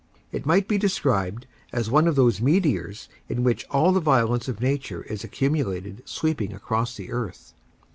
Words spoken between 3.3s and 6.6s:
which all the violence of nature is accumulated sweeping